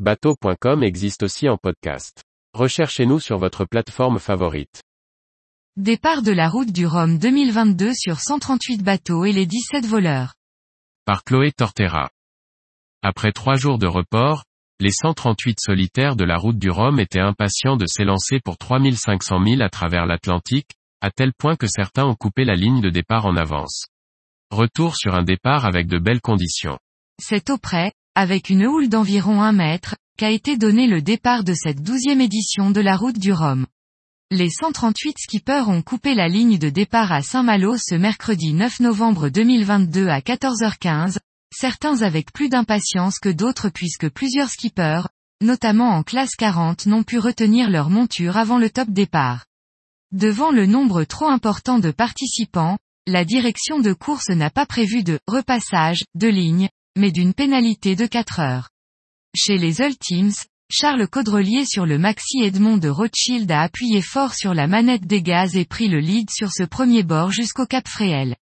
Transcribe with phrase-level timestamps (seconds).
[0.00, 2.24] Bateau.com existe aussi en podcast.
[2.52, 4.82] Recherchez-nous sur votre plateforme favorite.
[5.76, 10.34] Départ de la route du Rhum 2022 sur 138 bateaux et les 17 voleurs.
[11.04, 12.10] Par Chloé Tortera.
[13.02, 14.42] Après trois jours de report,
[14.80, 19.62] les 138 solitaires de la route du Rhum étaient impatients de s'élancer pour 3500 milles
[19.62, 20.72] à travers l'Atlantique,
[21.02, 23.86] à tel point que certains ont coupé la ligne de départ en avance.
[24.50, 26.80] Retour sur un départ avec de belles conditions.
[27.20, 31.82] C'est auprès, avec une houle d'environ un mètre, qu'a été donné le départ de cette
[31.82, 33.66] douzième édition de la route du Rhum.
[34.30, 39.28] Les 138 skippers ont coupé la ligne de départ à Saint-Malo ce mercredi 9 novembre
[39.28, 41.18] 2022 à 14h15,
[41.52, 45.08] certains avec plus d'impatience que d'autres puisque plusieurs skippers,
[45.42, 49.44] notamment en classe 40 n'ont pu retenir leur monture avant le top départ.
[50.12, 52.78] Devant le nombre trop important de participants,
[53.08, 58.06] la direction de course n'a pas prévu de repassage de ligne, mais d'une pénalité de
[58.06, 58.70] 4 heures.
[59.36, 60.32] Chez les Ultimes,
[60.70, 65.22] Charles Caudrelier sur le Maxi Edmond de Rothschild a appuyé fort sur la manette des
[65.22, 68.36] gaz et pris le lead sur ce premier bord jusqu'au Cap Fréhel.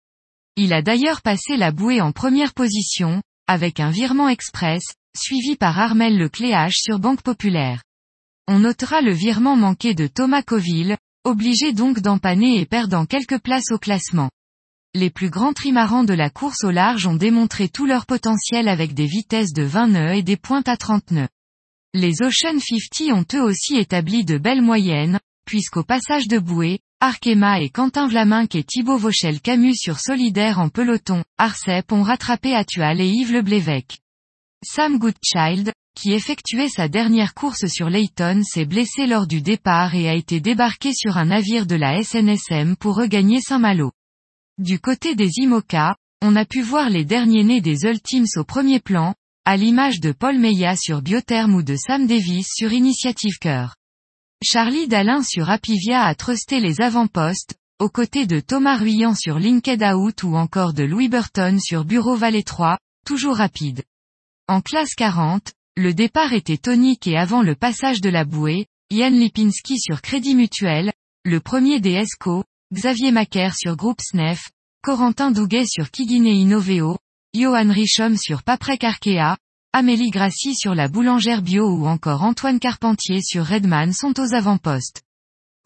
[0.57, 4.83] Il a d'ailleurs passé la bouée en première position, avec un virement express,
[5.17, 7.83] suivi par Armel Lecléache sur Banque Populaire.
[8.47, 13.71] On notera le virement manqué de Thomas Coville, obligé donc d'empanner et perdant quelques places
[13.71, 14.31] au classement.
[14.93, 18.93] Les plus grands trimarans de la course au large ont démontré tout leur potentiel avec
[18.93, 21.29] des vitesses de 20 nœuds et des pointes à 30 nœuds.
[21.95, 27.61] Les Ocean 50 ont eux aussi établi de belles moyennes, puisqu'au passage de bouée, Arkema
[27.61, 33.01] et Quentin Vlaminck et Thibaut Vauchel Camus sur Solidaire en peloton, Arcep ont rattrapé Atual
[33.01, 34.01] et Yves Leblévec.
[34.65, 40.09] Sam Goodchild, qui effectuait sa dernière course sur Layton s'est blessé lors du départ et
[40.09, 43.93] a été débarqué sur un navire de la SNSM pour regagner Saint-Malo.
[44.61, 48.79] Du côté des IMOCA, on a pu voir les derniers nés des Ultimes au premier
[48.79, 49.15] plan,
[49.47, 53.77] à l'image de Paul Meillat sur Biotherm ou de Sam Davis sur Initiative Cœur.
[54.45, 59.83] Charlie Dalin sur Apivia a trusté les avant-postes, aux côtés de Thomas Ruyant sur Linked
[59.83, 62.77] Out ou encore de Louis Burton sur Bureau Valley 3,
[63.07, 63.83] toujours rapide.
[64.47, 69.09] En classe 40, le départ était tonique et avant le passage de la bouée, Ian
[69.09, 70.93] Lipinski sur Crédit Mutuel,
[71.25, 74.49] le premier des ESCO, Xavier Macaire sur Groupe SNEF,
[74.81, 76.99] Corentin Douguet sur Kiguiné Innoveo,
[77.35, 79.37] Johan Richom sur Paprec Arkea,
[79.73, 85.03] Amélie Grassi sur la boulangère bio ou encore Antoine Carpentier sur Redman sont aux avant-postes.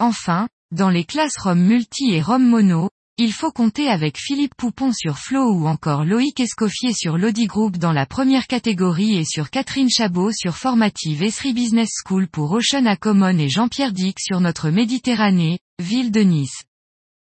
[0.01, 2.89] Enfin, dans les classes Rome Multi et Rome Mono,
[3.19, 7.77] il faut compter avec Philippe Poupon sur Flo ou encore Loïc Escoffier sur l'Audi Group
[7.77, 12.87] dans la première catégorie et sur Catherine Chabot sur Formative Esri Business School pour Ocean
[12.87, 16.65] Acomon et Jean-Pierre Dick sur notre Méditerranée, ville de Nice.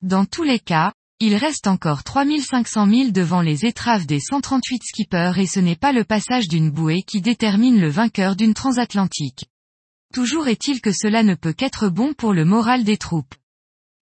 [0.07, 5.33] Dans tous les cas, il reste encore 3500 milles devant les étraves des 138 skippers
[5.37, 9.47] et ce n'est pas le passage d'une bouée qui détermine le vainqueur d'une transatlantique.
[10.15, 13.35] Toujours est-il que cela ne peut qu'être bon pour le moral des troupes.